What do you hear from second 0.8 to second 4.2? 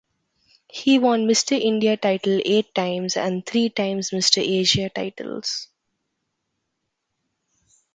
won Mister India title eight times and three times